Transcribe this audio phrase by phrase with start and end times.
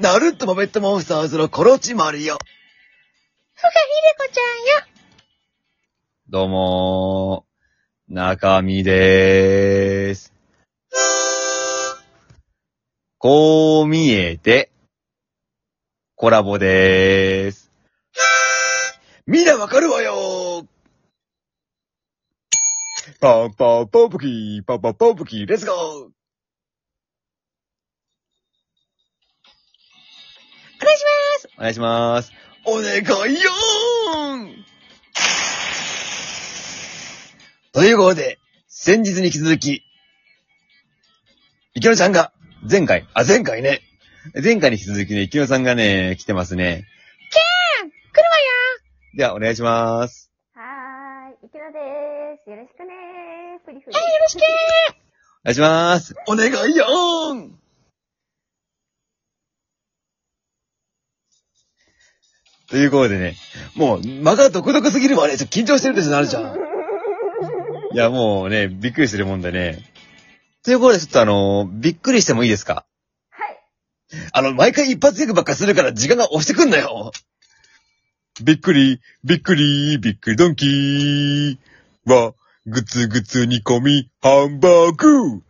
[0.00, 2.34] ナルットマペットモンスターズのコロチマリオ。
[2.34, 2.42] ふがひ
[3.58, 4.92] でこちゃんよ。
[6.30, 10.32] どうもー、中身でーす。
[13.18, 14.70] こう見えて、
[16.14, 17.70] コラボでーす。
[19.26, 20.66] みんなわかるわよー
[23.20, 26.19] パンパンポンプキー、パンパンポンプキー、レッツゴー
[31.60, 32.32] お願いします。
[32.64, 34.64] お願いよーん
[37.72, 39.82] ということで、先日に引き続き、
[41.74, 42.32] 池野ちゃんが、
[42.68, 43.82] 前回、あ、前回ね、
[44.42, 46.86] 前回に引き続きね、池野さんがね、来てますね。
[47.30, 48.30] 来るわ
[49.18, 50.32] では、お願いします。
[50.54, 51.78] はーい、池田で
[52.42, 52.48] す。
[52.48, 53.64] よろしくねー。
[53.66, 53.96] ふりふり。
[53.96, 54.02] よ。
[54.02, 54.40] はい、よろしくお
[55.44, 56.14] 願いします。
[56.26, 57.59] お願いよーん
[62.70, 63.36] ということでね、
[63.74, 66.56] もう、間が独特すぎるわね、ちょっと緊張してるでしょ、なるちゃん。
[67.92, 69.84] いや、もうね、びっくりするもんでね。
[70.64, 72.84] ということで、ちょっとあのびっくりしてもいいですか？
[73.30, 73.58] はい。
[74.32, 77.10] あの、毎回一発ギャグばっかするから時間が押してくんなよ。
[78.42, 81.56] びっくり、びっくり、びっくりドンキー
[82.06, 82.34] は、
[82.66, 85.42] ぐつぐつ煮込み、ハンバーグ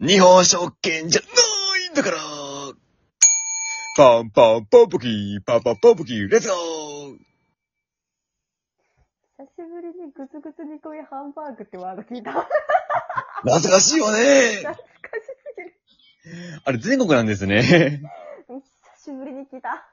[0.00, 2.18] 日本食券じゃないんだから
[3.96, 6.56] パンパンポンプキー、パンパンポンプキー、レッツゴー
[9.38, 12.46] 久しぶりにグツグツ煮込みハンバーグってワード聞いた。
[13.40, 14.18] 懐かしいよね
[14.58, 14.92] 懐かしす
[15.56, 16.60] ぎる。
[16.66, 17.62] あれ全国なんですね。
[17.62, 19.88] 久しぶりに聞いた。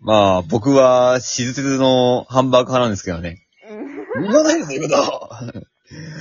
[0.00, 3.46] まあ、僕は、しずつのハンバーグ派なんですけどね。
[4.16, 4.22] うん。
[4.22, 5.52] 言わないですよ、今だ。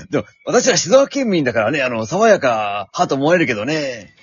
[0.10, 4.19] でも、私は静岡県民だからね、あの、爽やか派と思えるけどね。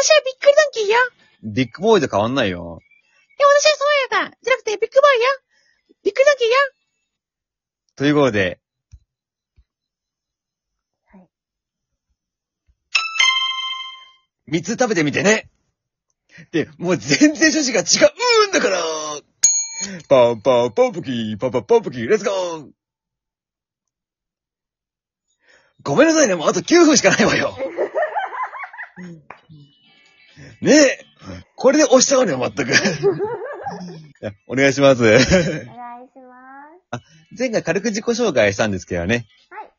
[0.00, 1.00] 私はびっくりドンキーよ。
[1.42, 2.78] ビッグボーイと変わんないよ。
[2.78, 2.82] い
[3.42, 3.72] や、私は
[4.10, 4.36] 爽やか。
[4.40, 5.26] じゃなくて、ビッグボーイよ。
[6.04, 6.54] びっくりドンキーよ。
[7.96, 8.60] ということで、
[11.06, 11.28] はい。
[14.46, 15.50] 三つ食べてみてね。
[16.52, 17.84] で、もう全然趣旨が違
[18.44, 18.80] うんだから
[20.08, 22.70] パンパンポンプキー、パンパンポンプキー、レッツゴー
[25.82, 27.58] ごめんなさいね、もうあと9分しかないわよ。
[30.60, 31.04] ねえ、
[31.56, 32.72] これで押しちゃうのよ、全く。
[32.72, 32.74] い
[34.20, 35.02] やお願いします。
[35.02, 37.38] お願いします。
[37.38, 39.26] 前回軽く自己紹介したんですけどね。
[39.50, 39.70] はい。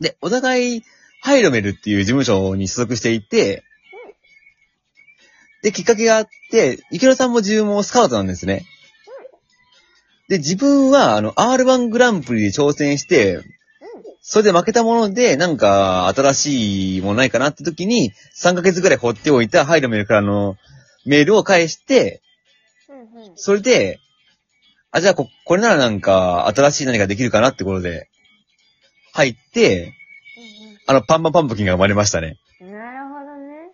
[0.00, 0.82] で、お互い、
[1.20, 3.62] ハイロメルっていう事務所に所属していて、
[5.62, 8.66] で、きっかけがあって、池野さんも自分もスカウトなんですね。
[10.28, 13.40] で、自分は、あの、R1 グランプリで挑戦して、
[14.24, 20.56] それで負けたもので、なんか、新しいものないかなって時に、3ヶ月ぐらい放っておいたハイロメルからの
[21.04, 22.22] メールを返して、
[22.88, 23.32] うんうん。
[23.34, 23.98] それで、
[24.92, 28.08] あ、じゃあこ、これならなんか、新しい何かできるかなってことで、
[29.12, 29.92] 入って、
[30.86, 32.38] あの、パンパンパンプキンが生まれましたね。
[32.60, 33.72] なるほどね。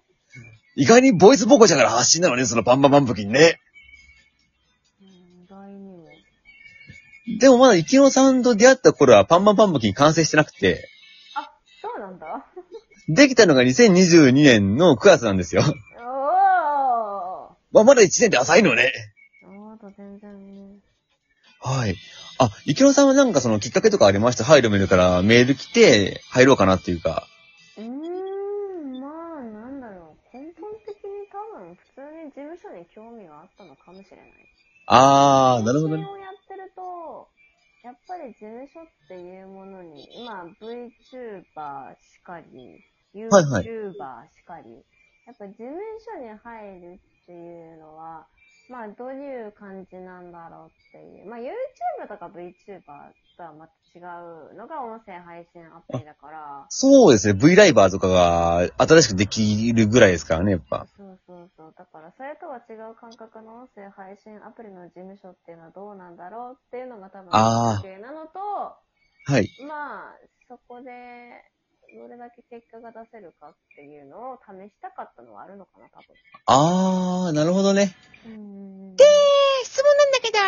[0.76, 3.60] 意外にボイスボコちゃんから発信なのね、そのパンパンパンプキンね。
[7.36, 10.88] でもまだイキノさんと出会った頃はパンパンパンプキン完成してなくて、
[11.34, 11.50] あ、
[11.82, 12.46] そうなんだ。
[13.08, 15.62] できたのが2022年の9月なんですよ。
[15.62, 15.68] おー。
[17.72, 18.92] まあ、まだ1年で浅いのね。
[19.44, 20.78] おーと全然ね。
[21.60, 21.96] はい。
[22.38, 27.26] あ、イキノさんはなんかそのきっかけとかありましたハイロメルからメール来て、入ろうかなっていうか。
[27.76, 29.08] うーん、ま
[29.38, 30.36] あ、なんだろう。
[30.36, 34.28] 根本的に多分、普通に事務所に興味があったのかもしれない。
[34.86, 36.17] あー、なるほどね。
[38.18, 42.84] ぱり事務所っていうものに、今 VTuber しかり、
[43.30, 43.64] はいはい。
[43.64, 44.84] YouTuber しかり、
[45.26, 48.17] やっぱ事務所に入るっていうのは、
[48.68, 51.26] まあどういう感じなんだろうっていう。
[51.26, 52.82] まあ YouTube とか VTuber
[53.36, 54.00] とはまた違
[54.52, 57.34] うのが音声配信アプリだから、そうですね。
[57.34, 60.86] V ライバーとかが新しくできるぐらいですからね、やっぱ。
[60.96, 61.74] そうそうそう。
[61.76, 69.48] だから、それとは違う感覚の音声配信アプリの事務所っていうのはどうなんだろうっていうのが多分、あーなのと、はい。
[69.66, 70.14] まあ、
[70.48, 70.90] そこで、
[71.96, 76.06] どれだけ結果が出せるかっていうのを試したかったのはあるのかな、多分。
[76.46, 77.94] あー、なるほどね。
[78.26, 78.96] うーん。
[78.96, 79.04] で、
[79.64, 80.38] 質問なんだけど、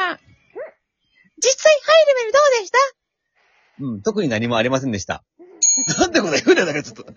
[1.43, 2.79] 実際ハイレベルどうでした？
[3.81, 5.25] うん、特に何もありませんでした。
[5.99, 7.11] なんてこと言うんだよ、だからちょっと。
[7.11, 7.15] い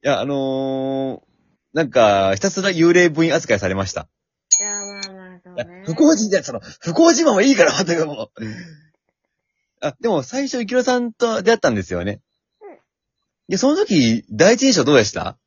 [0.00, 1.28] や、あのー、
[1.74, 4.08] なんか、ひたすら幽霊部員扱いされました。
[4.60, 5.82] いや、まあまあ、そういやね。
[5.84, 8.44] 不幸人じゃ、その、不幸自慢はいいから、まったくもう。
[9.80, 12.20] あ、でも最初、イキロさんと出会ったんですよね。
[13.48, 15.38] うんで、その時、第一印象どうでした？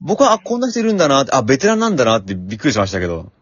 [0.00, 3.32] 僕は、あ、こんな人いるんだなって、あ、ベテランなんだなってびっくりしましたけど。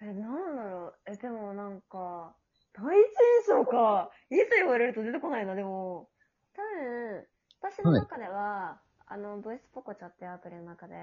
[0.00, 0.94] え、なんだろう。
[1.06, 2.34] え、でもなんか、
[2.72, 3.02] 第一印
[3.48, 4.10] 象か。
[4.30, 6.08] いつ言われると出てこないな、でも。
[6.54, 7.26] 多分、
[7.60, 10.94] 私の中では、あの、ボイスポコチャっていうアプリの中で、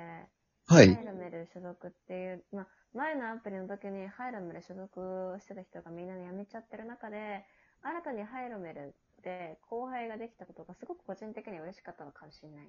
[0.68, 1.06] ハイはい。
[1.06, 7.46] ルメル所属っていう、まあ、前のアプリの時にハイルメル所属してた人がみんなで辞めちゃってる中で、
[7.82, 8.94] 新たにハイルメル
[9.24, 12.68] で後輩ができたことがすごく個人的には嬉しかったのかもしれない。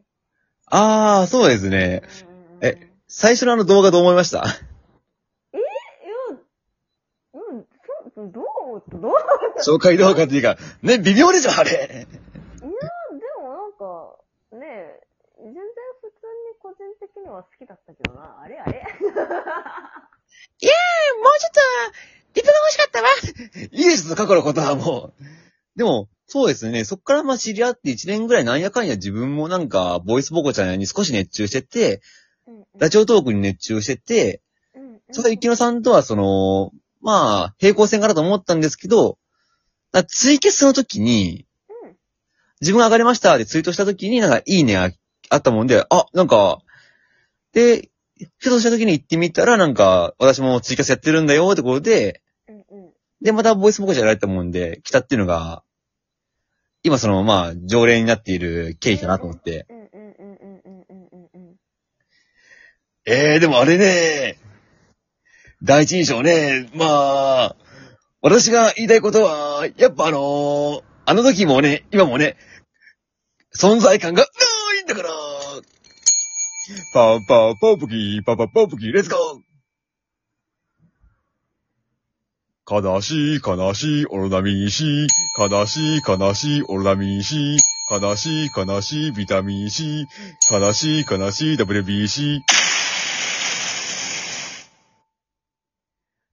[0.67, 2.02] あー、そうですね。
[2.61, 4.38] え最初のあの動画どう思いました？
[4.38, 4.47] いや、
[7.35, 7.67] うん、
[8.14, 8.44] そう、どう、
[9.00, 9.12] どう
[9.64, 11.70] 紹介動画っていうか、ね、微妙でしょ、あれ。
[11.70, 12.06] いや、で
[13.43, 14.17] もなんか、
[14.52, 15.00] ねえ、
[15.38, 15.62] 全然
[16.00, 16.17] 普通
[16.47, 18.38] に個人的には好きだったけどな。
[18.43, 18.88] あれあれいやー、も
[21.31, 21.61] うちょっと、
[22.35, 23.08] リプが欲しかったわ。
[23.73, 25.23] いいです、過去のことはもう。
[25.76, 26.85] でも、そうですね。
[26.85, 32.03] そっからまあ知り合って1年ぐらいなんやかんや自分もなんか、ボイスボコちゃんに少し熱中してて、
[32.79, 34.41] ラジオトークに熱中してて、
[34.77, 39.19] うんうんそれはゆきのさんとはその、まあ、平行線かなと思ったんですけど、
[39.91, 41.47] だツイキャスの時に、
[41.85, 41.97] うん
[42.61, 44.91] 自分が上がりましたってツイートした時になんかいいねが
[45.31, 46.61] あったもんで、あ、なんか、
[47.53, 47.91] で、
[48.38, 52.91] ふとした時に行ってみたらなんか、私もツイキャスやってるんだよってことで、うんうん。
[53.21, 55.65] で、またボイスボコちゃんやられたもんで、来たっていうのが、
[56.82, 59.67] 今その、まあ、常連になっている経緯かなと思って。
[59.69, 61.56] うんうんうんうんうんうんうん。
[63.06, 64.38] ええでもあれね、
[65.62, 67.56] 第一印象ね、まあ、
[68.23, 72.37] 私が言いたいことは、やっぱあのーあの時もね、今もね、
[73.59, 74.29] 存在感がな
[74.81, 75.09] いんだから、
[76.94, 79.50] パーパーパープキー、パーパーパープキー、レッツゴー
[82.69, 85.07] 悲しい悲しいオロナミン C、
[85.39, 87.57] 悲しい悲しいオロナミン C、
[87.91, 90.07] 悲しい悲しいビタミン C、
[90.51, 92.41] 悲しい悲しい WBC。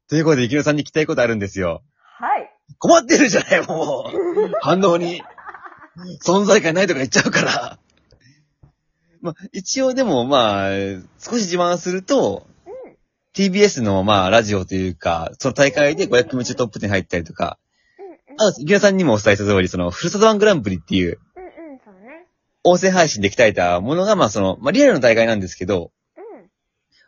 [0.09, 1.81] ということで、池野さんに聞きたいことあるんですよ。
[2.19, 2.49] はい。
[2.77, 4.51] 困ってるじゃない、もう。
[4.61, 5.21] 反応に。
[6.23, 7.79] 存在感ないとか言っちゃうから。
[9.21, 10.69] まあ、一応でも、まあ、
[11.19, 12.47] 少し自慢すると、
[13.37, 17.59] TBS の、まあ、ラジオというか、その大会で500組中トップ10に入ったりとか。
[18.39, 22.25] あと、池野さんにもお伝えした通り、その、ふるさとワングランプリっていう、うんうん、そうね。
[22.63, 26.49] 音声配信で鍛えたものが、まあ、その、まあ、リアルの大会なんですけど、うん。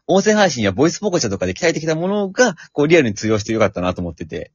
[0.06, 4.52] 音声配信やボイスポコチャとかで鍛えてきたものが、こう、リアルに通用してよかったなと思ってて、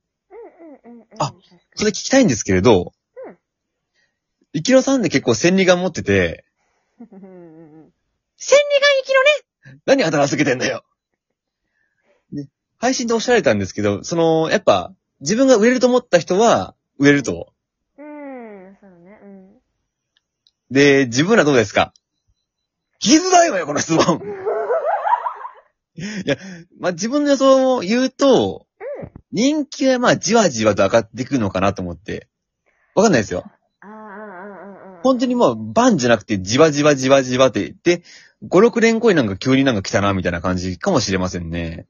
[0.85, 1.07] うんうんうんうん。
[1.19, 1.35] あ
[1.75, 2.93] それ聞きたいんですけれど、
[3.27, 3.37] うん
[4.57, 6.45] イキロさんって結構千里眼持ってて、
[7.03, 7.41] 千里眼行
[9.05, 9.81] きのね。
[9.85, 10.85] 何頭すけてんだよ。
[12.33, 12.49] で、
[12.79, 17.53] 配信でおっしゃられたんですけど、その、やっぱ、自分が売れると思った人は、売れると。
[17.99, 19.21] うん、そうね。
[19.23, 19.51] うん。
[20.71, 21.93] で、自分らどうですか？
[23.01, 24.21] 聞きづらいわよ、この質問。
[25.97, 26.37] いや、
[26.79, 28.67] まあ、自分の予想を言うと、
[29.33, 32.29] 人気はまあ、じわじわと上がっていくのかなと思って。
[32.95, 33.45] わかんないですよ。
[33.81, 35.03] ああ、うんうんうんうん。
[35.03, 38.03] 本当にもう、バンじゃなくて、じわじわじわじわって言って、
[38.49, 41.87] 5、6年後になんか急になんか来たな、みたいな感じかもしれませんね。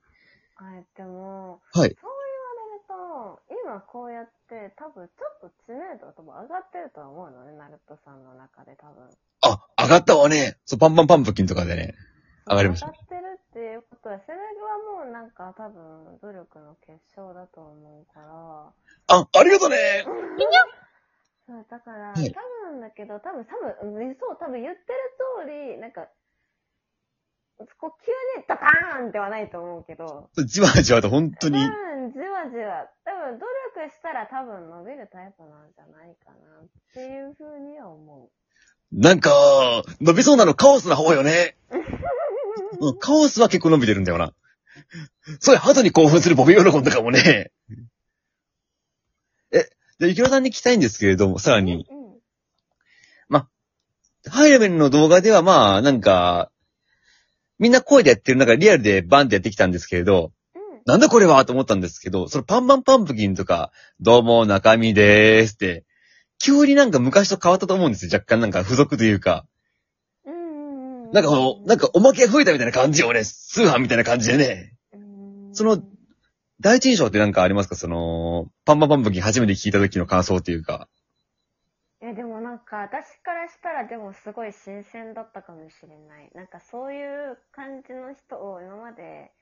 [1.75, 1.97] はい。
[2.01, 9.11] そう言われると、今こうやって、多分ちょっと知名度が多分上がってるとは思うのね、ナルトさんの中で多分。
[9.43, 10.57] あ、上がったわね。
[10.65, 11.95] そう、パンパンパンプキンとかでね。
[12.47, 19.77] 上がりました上がってるっていうことは、それはもうなんか多分努力の結晶だと思うから、あ、ありがとね
[21.47, 22.41] そう、だから、はい多
[22.71, 26.09] 分だけど、多分、多分、うんそう、多分言ってる通り、なんか、
[27.59, 31.59] こう急にダカーンではないと思うけど、じわじわと本当多に。
[31.59, 33.47] 分、じわじわ、多分、努
[33.79, 38.31] 力したら多分伸びるタイプなんじゃないかなっていうふうには思
[38.93, 39.31] なんか、
[40.01, 41.57] 伸びそうなのカオスな方よね。
[42.81, 44.35] うんカオスは結構伸びてるんだよな。
[45.39, 47.53] そういう鳩に興奮するボビー喜んとかもね。
[49.53, 49.71] え、
[50.01, 51.61] で、ゆきろさんに聞きたいんですけれども、さらう。
[51.63, 52.05] に、うん。
[54.31, 56.51] ハイレベルの動画ではまあ、なんか、
[57.65, 60.63] みんな声でやってる中、リアルでバンってやってきたんですけれど、うん。
[60.85, 65.87] なんだこれはと思ったんですけど、そのパンパンパンプキンとか、どうも中身でーすって、
[66.39, 68.11] 急になんか昔と変わったと思うんですよ。
[68.13, 69.47] 若干なんか付属というか。
[70.27, 71.11] うん。
[71.11, 73.25] なんかこの、なんかおまけが増えたみたいな感じよね。
[73.25, 74.75] 通販みたいな感じでね。
[74.93, 75.83] うん、その
[76.61, 77.77] 第一印象ってなんかありますか？
[77.77, 80.87] その、パンパンパンプキン初めて聞いた時の感想っていうか。
[82.07, 86.31] え、でもなんか、私からしたらでもすごい新鮮だったかもしれない。
[86.35, 89.33] なんかそういう感じの人を今まで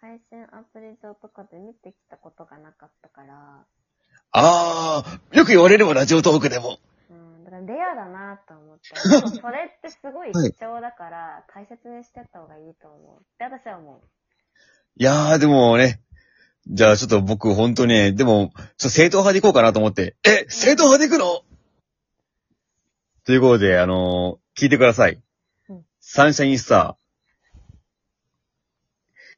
[0.00, 3.66] 配信アプリ上とかで見てきたことがなかったから、
[4.30, 6.78] あー、よく言われればラジオトークでも。
[7.10, 8.94] うん、だかからレアだなと思って。
[9.40, 13.20] それってすごい貴重だから、大切にしてった方がいいと思う。
[13.20, 14.00] って私は思う。
[14.96, 16.00] いやー、でもね、
[16.66, 21.43] じゃあちょっと僕本当ね、でも、ちょっと正統派で行こうかなと思って、え、正統派で行くの？
[23.24, 25.20] ということで、あのー聞いてください。
[25.68, 26.96] うんサンシャインスタ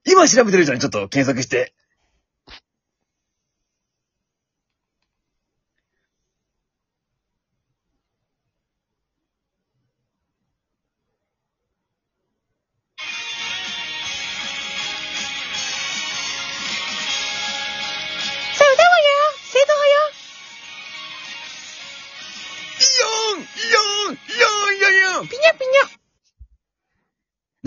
[0.05, 0.11] ー。
[0.11, 1.75] 今調べてるじゃん、ちょっと検索して。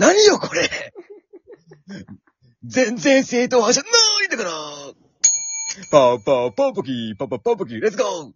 [0.00, 0.62] 何よ、これ
[2.64, 3.88] 全然正統派じゃな
[4.24, 4.50] いんだから
[5.90, 8.32] パーパーパーポキー、パパパーポキー、レッツゴー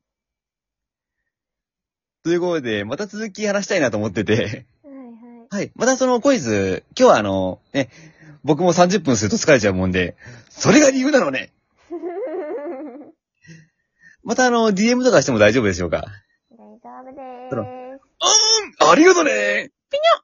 [2.23, 4.67] ということで、また続き話したいなと思ってて、はいはい。
[5.51, 5.73] はい。
[5.75, 7.89] またそのコイズ、今日はあの、ね、
[8.45, 10.17] 僕も30分すると疲れちゃうもんで、
[10.51, 11.51] それが理由なのね。
[14.23, 16.05] またあの、DM とかしても大丈夫でしょうか？
[16.51, 17.57] 大丈夫でーす。
[17.57, 20.24] あーんありがとねピニョ